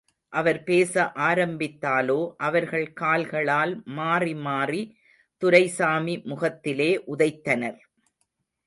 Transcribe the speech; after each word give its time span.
அவர் 0.33 0.63
பேச 0.63 1.11
ஆரம்பித்தாலோ, 1.15 2.17
அவர்கள் 2.37 2.87
கால்களால் 2.93 3.83
மாறி 3.91 4.33
மாறி 4.33 4.81
துரைசாமி 5.37 6.21
முகத்திலே 6.23 6.91
உதைத்தனர். 7.07 7.79